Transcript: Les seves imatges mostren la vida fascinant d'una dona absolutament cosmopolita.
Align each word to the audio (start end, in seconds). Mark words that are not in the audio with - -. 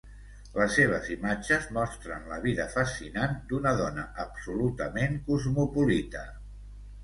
Les 0.53 0.71
seves 0.77 1.11
imatges 1.15 1.67
mostren 1.75 2.25
la 2.33 2.41
vida 2.47 2.67
fascinant 2.77 3.37
d'una 3.53 3.77
dona 3.85 4.09
absolutament 4.27 5.23
cosmopolita. 5.33 6.29